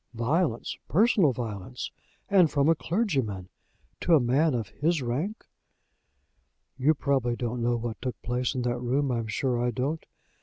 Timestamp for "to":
3.99-4.15